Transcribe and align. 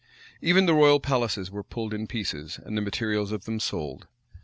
Even 0.41 0.65
the 0.65 0.73
royal 0.73 0.99
palaces 0.99 1.51
were 1.51 1.61
pulled 1.61 1.93
in 1.93 2.07
pieces, 2.07 2.59
and 2.65 2.75
the 2.75 2.81
materials 2.81 3.31
of 3.31 3.45
them 3.45 3.59
sold. 3.59 4.07